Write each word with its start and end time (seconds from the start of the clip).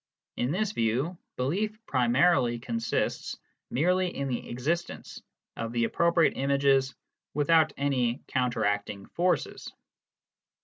In 0.35 0.49
this 0.49 0.71
view, 0.71 1.15
belief 1.35 1.77
primarily 1.85 2.57
consists 2.57 3.37
merely 3.69 4.07
in 4.07 4.29
the 4.29 4.49
existence 4.49 5.21
of 5.55 5.73
the 5.73 5.83
appropriate 5.83 6.33
images 6.37 6.95
without 7.35 7.71
any 7.77 8.23
counteracting 8.25 9.05
forces. 9.05 9.71